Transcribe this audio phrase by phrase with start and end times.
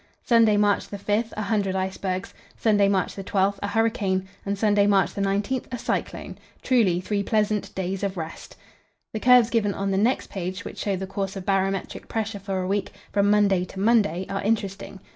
[0.23, 5.67] Sunday, March 5, a hundred icebergs; Sunday March 12, a hurricane; and Sunday, March 19,
[5.71, 8.55] a cyclone: truly three pleasant "days of rest."
[9.13, 12.63] The curves given on the next page, which show the course of barometric pressure for
[12.63, 14.99] a week, from Monday to Monday, are interesting.